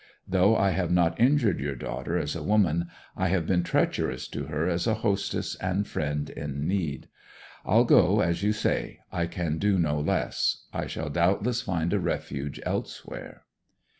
[0.27, 4.47] Though I have not injured your daughter as a woman, I have been treacherous to
[4.47, 7.07] her as a hostess and friend in need.
[7.63, 10.65] I'll go, as you say; I can do no less.
[10.73, 13.43] I shall doubtless find a refuge elsewhere.'